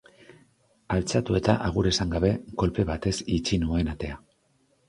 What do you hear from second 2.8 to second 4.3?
batez itxi nuen atea.